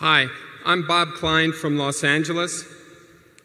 Hi, 0.00 0.28
I'm 0.64 0.86
Bob 0.86 1.14
Klein 1.14 1.50
from 1.50 1.76
Los 1.76 2.04
Angeles. 2.04 2.64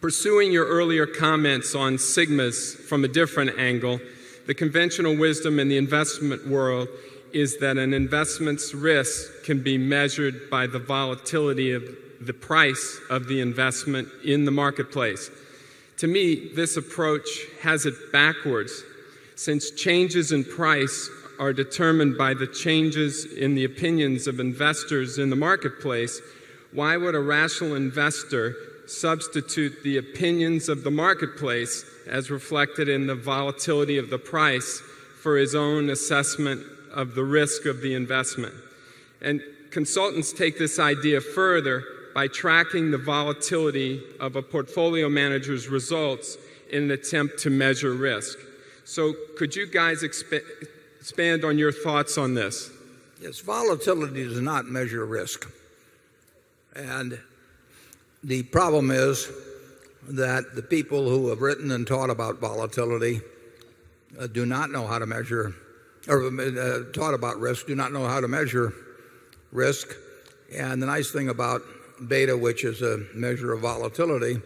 Pursuing 0.00 0.50
your 0.50 0.64
earlier 0.64 1.04
comments 1.04 1.74
on 1.74 1.96
Sigmas 1.98 2.74
from 2.74 3.04
a 3.04 3.08
different 3.08 3.58
angle, 3.58 4.00
the 4.46 4.54
conventional 4.54 5.14
wisdom 5.14 5.58
in 5.58 5.68
the 5.68 5.76
investment 5.76 6.48
world 6.48 6.88
is 7.34 7.58
that 7.58 7.76
an 7.76 7.92
investment's 7.92 8.72
risk 8.72 9.44
can 9.44 9.62
be 9.62 9.76
measured 9.76 10.48
by 10.48 10.66
the 10.66 10.78
volatility 10.78 11.72
of 11.72 11.84
the 12.22 12.32
price 12.32 12.98
of 13.10 13.28
the 13.28 13.42
investment 13.42 14.08
in 14.24 14.46
the 14.46 14.50
marketplace. 14.50 15.30
To 15.98 16.06
me, 16.06 16.50
this 16.54 16.78
approach 16.78 17.28
has 17.60 17.84
it 17.84 18.10
backwards, 18.10 18.84
since 19.36 19.70
changes 19.72 20.32
in 20.32 20.44
price 20.44 21.10
are 21.38 21.52
determined 21.52 22.16
by 22.16 22.32
the 22.32 22.46
changes 22.46 23.26
in 23.26 23.54
the 23.54 23.64
opinions 23.64 24.26
of 24.26 24.40
investors 24.40 25.18
in 25.18 25.28
the 25.28 25.36
marketplace. 25.36 26.22
Why 26.72 26.96
would 26.96 27.14
a 27.14 27.20
rational 27.20 27.74
investor 27.74 28.54
substitute 28.86 29.82
the 29.82 29.98
opinions 29.98 30.68
of 30.68 30.84
the 30.84 30.90
marketplace 30.90 31.84
as 32.06 32.30
reflected 32.30 32.88
in 32.88 33.06
the 33.06 33.14
volatility 33.14 33.98
of 33.98 34.10
the 34.10 34.18
price 34.18 34.82
for 35.20 35.36
his 35.36 35.54
own 35.54 35.90
assessment 35.90 36.64
of 36.92 37.14
the 37.14 37.24
risk 37.24 37.66
of 37.66 37.80
the 37.80 37.94
investment? 37.94 38.54
And 39.20 39.42
consultants 39.70 40.32
take 40.32 40.58
this 40.58 40.78
idea 40.78 41.20
further 41.20 41.84
by 42.14 42.28
tracking 42.28 42.90
the 42.90 42.98
volatility 42.98 44.02
of 44.20 44.36
a 44.36 44.42
portfolio 44.42 45.08
manager's 45.08 45.68
results 45.68 46.36
in 46.70 46.84
an 46.84 46.90
attempt 46.90 47.38
to 47.40 47.50
measure 47.50 47.92
risk. 47.92 48.38
So, 48.84 49.14
could 49.36 49.54
you 49.54 49.66
guys 49.66 50.02
expa- 50.02 50.42
expand 50.98 51.44
on 51.44 51.58
your 51.58 51.72
thoughts 51.72 52.18
on 52.18 52.34
this? 52.34 52.70
Yes, 53.20 53.40
volatility 53.40 54.24
does 54.24 54.40
not 54.40 54.66
measure 54.66 55.04
risk. 55.04 55.46
And 56.78 57.18
the 58.22 58.44
problem 58.44 58.92
is 58.92 59.28
that 60.08 60.54
the 60.54 60.62
people 60.62 61.08
who 61.08 61.28
have 61.28 61.40
written 61.40 61.72
and 61.72 61.86
taught 61.86 62.08
about 62.08 62.38
volatility 62.38 63.20
uh, 64.18 64.28
do 64.28 64.46
not 64.46 64.70
know 64.70 64.86
how 64.86 64.98
to 64.98 65.06
measure 65.06 65.54
or 66.08 66.24
uh, 66.24 66.84
taught 66.92 67.14
about 67.14 67.38
risk, 67.38 67.66
do 67.66 67.74
not 67.74 67.92
know 67.92 68.06
how 68.06 68.20
to 68.20 68.28
measure 68.28 68.72
risk. 69.52 69.88
And 70.56 70.80
the 70.80 70.86
nice 70.86 71.10
thing 71.10 71.28
about 71.28 71.62
beta, 72.06 72.36
which 72.36 72.64
is 72.64 72.80
a 72.80 73.04
measure 73.12 73.52
of 73.52 73.60
volatility, 73.60 74.40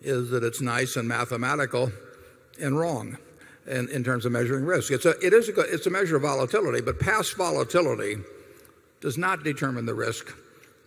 is 0.00 0.30
that 0.30 0.42
it's 0.42 0.60
nice 0.60 0.96
and 0.96 1.06
mathematical 1.06 1.92
and 2.60 2.76
wrong 2.78 3.18
in, 3.66 3.88
in 3.90 4.02
terms 4.02 4.24
of 4.24 4.32
measuring 4.32 4.64
risk. 4.64 4.90
It's 4.90 5.04
a, 5.04 5.14
it 5.24 5.32
is 5.32 5.50
a, 5.50 5.60
it's 5.60 5.86
a 5.86 5.90
measure 5.90 6.16
of 6.16 6.22
volatility, 6.22 6.80
but 6.80 6.98
past 6.98 7.36
volatility 7.36 8.16
does 9.00 9.18
not 9.18 9.44
determine 9.44 9.84
the 9.84 9.94
risk 9.94 10.34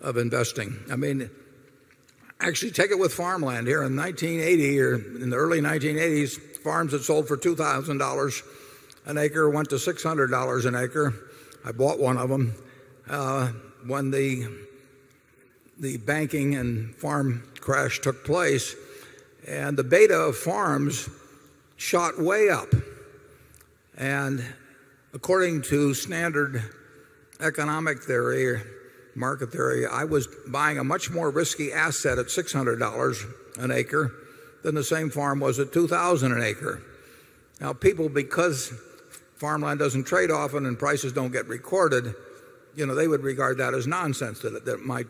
of 0.00 0.16
investing. 0.16 0.78
I 0.90 0.96
mean, 0.96 1.30
actually, 2.40 2.72
take 2.72 2.90
it 2.90 2.98
with 2.98 3.12
farmland 3.12 3.66
here 3.66 3.82
in 3.82 3.96
1980 3.96 4.80
or 4.80 4.94
in 4.94 5.30
the 5.30 5.36
early 5.36 5.60
1980s, 5.60 6.38
farms 6.62 6.92
that 6.92 7.02
sold 7.02 7.28
for 7.28 7.36
$2,000 7.36 8.42
an 9.06 9.18
acre 9.18 9.48
went 9.48 9.70
to 9.70 9.76
$600 9.76 10.66
an 10.66 10.74
acre. 10.74 11.14
I 11.64 11.70
bought 11.70 12.00
one 12.00 12.18
of 12.18 12.28
them 12.28 12.54
uh, 13.08 13.48
when 13.86 14.10
the, 14.10 14.48
the 15.78 15.96
banking 15.98 16.56
and 16.56 16.92
farm 16.96 17.44
crash 17.60 18.00
took 18.00 18.24
place. 18.24 18.74
And 19.46 19.76
the 19.76 19.84
beta 19.84 20.16
of 20.16 20.36
farms 20.36 21.08
shot 21.76 22.20
way 22.20 22.48
up. 22.50 22.68
And 23.96 24.44
according 25.14 25.62
to 25.62 25.94
standard 25.94 26.64
economic 27.38 28.02
theory, 28.02 28.60
market 29.16 29.50
theory, 29.50 29.86
I 29.86 30.04
was 30.04 30.28
buying 30.46 30.78
a 30.78 30.84
much 30.84 31.10
more 31.10 31.30
risky 31.30 31.72
asset 31.72 32.18
at 32.18 32.26
$600 32.26 33.58
an 33.58 33.70
acre 33.70 34.12
than 34.62 34.74
the 34.74 34.84
same 34.84 35.10
farm 35.10 35.40
was 35.40 35.58
at 35.58 35.72
2000 35.72 36.32
an 36.32 36.42
acre. 36.42 36.82
Now 37.60 37.72
people 37.72 38.08
because 38.08 38.72
farmland 39.36 39.78
doesn't 39.78 40.04
trade 40.04 40.30
often 40.30 40.66
and 40.66 40.78
prices 40.78 41.12
don't 41.12 41.32
get 41.32 41.46
recorded, 41.46 42.14
you 42.74 42.86
know, 42.86 42.94
they 42.94 43.08
would 43.08 43.22
regard 43.22 43.58
that 43.58 43.74
as 43.74 43.86
nonsense 43.86 44.40
that, 44.40 44.64
that 44.66 44.84
might 44.84 45.06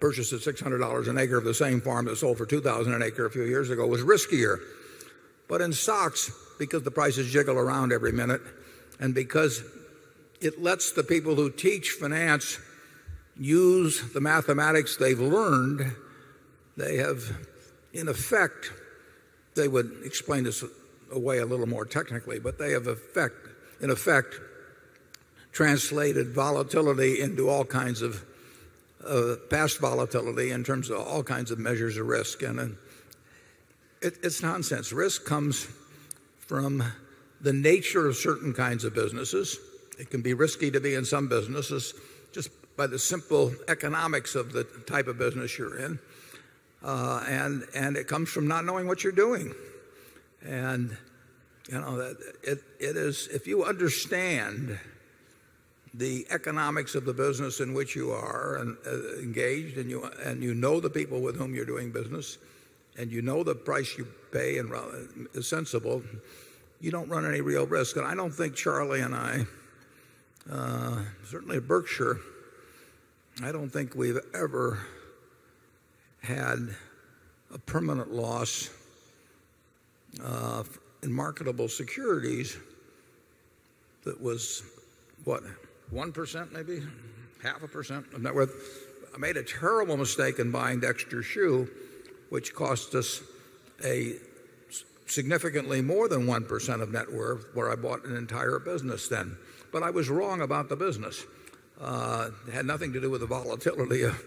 purchase 0.00 0.32
at 0.32 0.40
$600 0.40 1.08
an 1.08 1.18
acre 1.18 1.36
of 1.36 1.44
the 1.44 1.54
same 1.54 1.80
farm 1.80 2.04
that 2.06 2.16
sold 2.16 2.38
for 2.38 2.46
2000 2.46 2.92
an 2.92 3.02
acre 3.02 3.26
a 3.26 3.30
few 3.30 3.42
years 3.42 3.70
ago 3.70 3.86
was 3.86 4.02
riskier. 4.02 4.58
But 5.48 5.60
in 5.60 5.72
stocks, 5.72 6.30
because 6.58 6.82
the 6.82 6.90
prices 6.90 7.32
jiggle 7.32 7.56
around 7.56 7.92
every 7.92 8.12
minute 8.12 8.42
and 9.00 9.14
because 9.14 9.62
it 10.40 10.62
lets 10.62 10.92
the 10.92 11.02
people 11.02 11.34
who 11.34 11.50
teach 11.50 11.90
finance 11.90 12.58
use 13.38 14.12
the 14.12 14.20
mathematics 14.20 14.96
they've 14.96 15.18
learned, 15.18 15.94
they 16.76 16.96
have, 16.96 17.22
in 17.92 18.08
effect, 18.08 18.72
they 19.54 19.68
would 19.68 19.90
explain 20.04 20.44
this 20.44 20.64
away 21.12 21.38
a 21.38 21.46
little 21.46 21.66
more 21.66 21.84
technically, 21.84 22.38
but 22.38 22.58
they 22.58 22.72
have 22.72 22.86
effect, 22.86 23.36
in 23.80 23.90
effect 23.90 24.34
translated 25.52 26.28
volatility 26.28 27.20
into 27.20 27.48
all 27.48 27.64
kinds 27.64 28.02
of 28.02 28.24
uh, 29.04 29.34
past 29.50 29.80
volatility 29.80 30.50
in 30.50 30.62
terms 30.62 30.90
of 30.90 31.00
all 31.00 31.22
kinds 31.22 31.50
of 31.50 31.58
measures 31.58 31.96
of 31.96 32.06
risk. 32.06 32.42
And, 32.42 32.60
and 32.60 32.76
it, 34.02 34.18
it's 34.22 34.42
nonsense. 34.42 34.92
Risk 34.92 35.24
comes 35.24 35.66
from 36.38 36.84
the 37.40 37.52
nature 37.52 38.06
of 38.06 38.16
certain 38.16 38.52
kinds 38.52 38.84
of 38.84 38.94
businesses. 38.94 39.58
It 39.98 40.10
can 40.10 40.22
be 40.22 40.34
risky 40.34 40.70
to 40.70 40.80
be 40.80 40.94
in 40.94 41.04
some 41.04 41.28
businesses 41.28 41.94
just 42.32 42.50
by 42.78 42.86
the 42.86 42.98
simple 42.98 43.52
economics 43.66 44.36
of 44.36 44.52
the 44.52 44.62
type 44.86 45.08
of 45.08 45.18
business 45.18 45.58
you're 45.58 45.80
in. 45.80 45.98
Uh, 46.82 47.24
and, 47.28 47.64
and 47.74 47.96
it 47.96 48.06
comes 48.06 48.30
from 48.30 48.46
not 48.46 48.64
knowing 48.64 48.86
what 48.86 49.02
you're 49.02 49.12
doing. 49.12 49.52
And, 50.46 50.96
you 51.68 51.80
know, 51.80 52.14
it, 52.44 52.62
it 52.78 52.96
is, 52.96 53.28
if 53.32 53.48
you 53.48 53.64
understand 53.64 54.78
the 55.92 56.24
economics 56.30 56.94
of 56.94 57.04
the 57.04 57.12
business 57.12 57.58
in 57.58 57.74
which 57.74 57.96
you 57.96 58.12
are 58.12 58.58
and, 58.58 58.76
uh, 58.86 59.18
engaged 59.18 59.76
and 59.76 59.90
you, 59.90 60.04
and 60.24 60.40
you 60.40 60.54
know 60.54 60.78
the 60.78 60.88
people 60.88 61.20
with 61.20 61.36
whom 61.36 61.56
you're 61.56 61.64
doing 61.64 61.90
business, 61.90 62.38
and 62.96 63.10
you 63.10 63.22
know 63.22 63.42
the 63.42 63.56
price 63.56 63.98
you 63.98 64.06
pay 64.30 64.58
and 64.58 64.72
is 65.34 65.48
sensible, 65.48 66.00
you 66.80 66.92
don't 66.92 67.08
run 67.08 67.26
any 67.26 67.40
real 67.40 67.66
risk. 67.66 67.96
And 67.96 68.06
I 68.06 68.14
don't 68.14 68.30
think 68.30 68.54
Charlie 68.54 69.00
and 69.00 69.16
I, 69.16 69.46
uh, 70.48 71.02
certainly 71.24 71.58
Berkshire, 71.58 72.20
I 73.40 73.52
don't 73.52 73.70
think 73.70 73.94
we've 73.94 74.18
ever 74.34 74.80
had 76.22 76.74
a 77.54 77.58
permanent 77.58 78.10
loss 78.10 78.68
uh, 80.24 80.64
in 81.04 81.12
marketable 81.12 81.68
securities 81.68 82.56
that 84.02 84.20
was 84.20 84.64
what 85.22 85.44
1% 85.94 86.52
maybe 86.52 86.82
half 87.40 87.62
a 87.62 87.68
percent 87.68 88.06
of 88.12 88.22
net 88.22 88.34
worth. 88.34 88.50
I 89.14 89.18
made 89.18 89.36
a 89.36 89.44
terrible 89.44 89.96
mistake 89.96 90.40
in 90.40 90.50
buying 90.50 90.80
Dexter 90.80 91.22
Shoe 91.22 91.70
which 92.30 92.56
cost 92.56 92.96
us 92.96 93.22
a 93.84 94.16
significantly 95.06 95.80
more 95.80 96.08
than 96.08 96.26
1% 96.26 96.82
of 96.82 96.90
net 96.90 97.12
worth 97.12 97.46
where 97.54 97.70
I 97.70 97.76
bought 97.76 98.04
an 98.04 98.16
entire 98.16 98.58
business 98.58 99.06
then. 99.06 99.36
But 99.72 99.84
I 99.84 99.90
was 99.90 100.10
wrong 100.10 100.40
about 100.40 100.68
the 100.68 100.76
business. 100.76 101.24
Uh, 101.80 102.30
it 102.46 102.54
had 102.54 102.66
nothing 102.66 102.92
to 102.92 103.00
do 103.00 103.10
with 103.10 103.20
the 103.20 103.26
volatility 103.26 104.02
of 104.02 104.22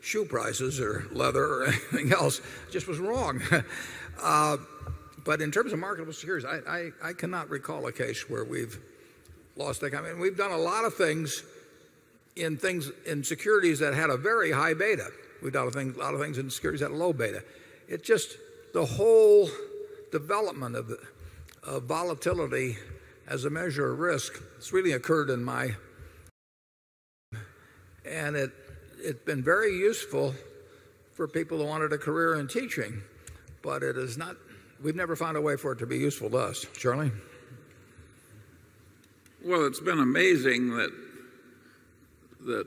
shoe 0.00 0.24
prices 0.24 0.80
or 0.80 1.06
leather 1.12 1.44
or 1.44 1.64
anything 1.66 2.12
else. 2.12 2.40
Just 2.70 2.86
was 2.86 2.98
wrong. 2.98 3.40
uh, 4.22 4.56
but 5.24 5.40
in 5.40 5.50
terms 5.50 5.72
of 5.72 5.78
marketable 5.78 6.12
securities, 6.12 6.46
I, 6.46 7.12
cannot 7.12 7.48
recall 7.48 7.86
a 7.86 7.92
case 7.92 8.28
where 8.28 8.44
we've 8.44 8.78
lost. 9.56 9.82
I 9.84 9.88
mean, 10.00 10.18
we've 10.18 10.36
done 10.36 10.50
a 10.50 10.58
lot 10.58 10.84
of 10.84 10.94
things 10.94 11.44
in 12.36 12.58
securities 13.22 13.78
that 13.78 13.94
had 13.94 14.10
a 14.10 14.16
very 14.16 14.50
high 14.50 14.74
beta. 14.74 15.10
We've 15.42 15.52
done 15.52 15.68
a, 15.68 15.98
lot 15.98 16.14
of 16.14 16.20
things 16.20 16.38
in 16.38 16.50
securities 16.50 16.82
at 16.82 16.92
low 16.92 17.12
beta. 17.12 17.44
It's 17.88 18.06
just, 18.06 18.36
the 18.72 18.84
whole 18.84 19.48
development 20.10 20.76
of 20.76 21.82
volatility 21.84 22.76
as 23.28 23.44
a 23.44 23.50
measure 23.50 23.92
of 23.92 23.98
risk, 23.98 24.42
it's 24.56 24.72
really 24.72 24.92
occurred 24.92 25.30
in 25.30 25.44
my, 25.44 25.74
and 28.22 28.36
it, 28.36 28.52
it's 28.98 29.24
been 29.24 29.42
very 29.42 29.76
useful 29.76 30.34
for 31.14 31.26
people 31.26 31.58
who 31.58 31.64
wanted 31.64 31.92
a 31.92 31.98
career 31.98 32.38
in 32.38 32.46
teaching, 32.46 33.02
but 33.62 33.82
it 33.82 33.96
is 33.96 34.16
not, 34.16 34.36
we've 34.82 34.96
never 34.96 35.16
found 35.16 35.36
a 35.36 35.40
way 35.40 35.56
for 35.56 35.72
it 35.72 35.78
to 35.80 35.86
be 35.86 35.98
useful 35.98 36.30
to 36.30 36.38
us. 36.38 36.64
Charlie? 36.76 37.10
Well, 39.44 39.66
it's 39.66 39.80
been 39.80 39.98
amazing 39.98 40.70
that, 40.76 40.92
that 42.46 42.66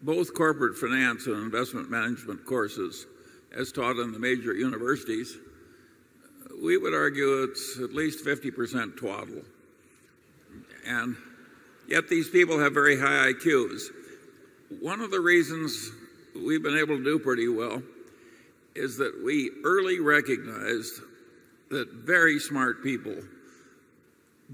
both 0.00 0.32
corporate 0.32 0.76
finance 0.78 1.26
and 1.26 1.36
investment 1.36 1.90
management 1.90 2.46
courses, 2.46 3.06
as 3.52 3.72
taught 3.72 3.96
in 3.96 4.12
the 4.12 4.18
major 4.20 4.54
universities, 4.54 5.36
we 6.62 6.76
would 6.78 6.94
argue 6.94 7.42
it's 7.42 7.80
at 7.82 7.92
least 7.92 8.24
50% 8.24 8.96
twaddle. 8.96 9.42
And 10.86 11.16
yet 11.88 12.08
these 12.08 12.28
people 12.28 12.60
have 12.60 12.72
very 12.72 12.98
high 12.98 13.32
IQs. 13.32 13.80
One 14.78 15.00
of 15.00 15.10
the 15.10 15.20
reasons 15.20 15.90
we've 16.34 16.62
been 16.62 16.78
able 16.78 16.96
to 16.96 17.02
do 17.04 17.18
pretty 17.18 17.48
well 17.48 17.82
is 18.76 18.96
that 18.98 19.20
we 19.22 19.50
early 19.64 19.98
recognized 19.98 21.00
that 21.70 21.92
very 21.92 22.38
smart 22.38 22.82
people 22.82 23.16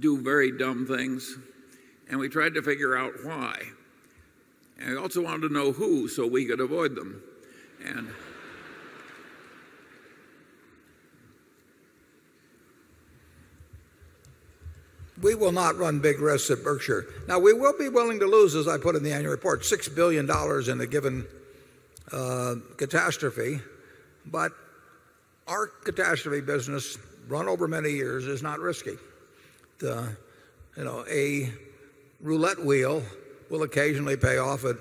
do 0.01 0.21
very 0.21 0.57
dumb 0.57 0.87
things, 0.87 1.37
and 2.09 2.19
we 2.19 2.31
tried 2.31 2.55
to 2.55 2.63
figure 2.63 2.97
out 2.97 3.13
why. 3.25 3.61
And 4.79 4.91
we 4.91 4.97
also 4.97 5.23
wanted 5.23 5.49
to 5.49 5.55
know 5.55 5.73
who 5.73 6.09
so 6.09 6.27
we 6.27 6.47
could 6.47 6.61
avoid 6.61 6.95
them. 6.95 7.23
And 7.85 8.09
we 15.23 15.35
will 15.35 15.53
not 15.53 15.77
run 15.77 16.01
big 16.01 16.21
risks 16.21 16.51
at 16.51 16.63
Berkshire. 16.63 17.07
Now, 17.27 17.39
we 17.39 17.53
will 17.53 17.77
be 17.79 17.89
willing 17.89 18.19
to 18.21 18.27
lose, 18.27 18.55
as 18.55 18.69
I 18.69 18.79
put 18.79 18.97
in 18.97 19.03
the 19.03 19.13
annual 19.13 19.33
report, 19.33 19.63
$6 19.63 19.95
billion 19.95 20.29
in 20.71 20.81
a 20.81 20.87
given 20.87 21.27
uh, 22.13 22.57
catastrophe. 22.77 23.61
But 24.27 24.53
our 25.47 25.69
catastrophe 25.69 26.41
business, 26.41 26.99
run 27.29 27.49
over 27.49 27.67
many 27.67 27.91
years, 27.91 28.27
is 28.27 28.43
not 28.43 28.59
risky. 28.59 28.97
You 29.81 30.85
know, 30.85 31.05
A 31.11 31.51
roulette 32.21 32.63
wheel 32.63 33.03
will 33.51 33.63
occasionally 33.63 34.17
pay 34.17 34.39
off 34.39 34.65
at 34.65 34.77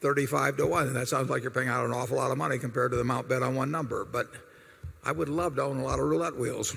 35 0.00 0.58
to 0.58 0.66
1. 0.66 0.86
And 0.88 0.96
that 0.96 1.08
sounds 1.08 1.28
like 1.28 1.42
you're 1.42 1.50
paying 1.50 1.68
out 1.68 1.84
an 1.84 1.92
awful 1.92 2.16
lot 2.16 2.30
of 2.30 2.38
money 2.38 2.58
compared 2.58 2.92
to 2.92 2.96
the 2.96 3.02
amount 3.02 3.28
bet 3.28 3.42
on 3.42 3.54
one 3.54 3.70
number. 3.70 4.04
But 4.04 4.28
I 5.04 5.12
would 5.12 5.28
love 5.28 5.56
to 5.56 5.62
own 5.62 5.78
a 5.78 5.84
lot 5.84 5.98
of 5.98 6.06
roulette 6.06 6.36
wheels. 6.36 6.74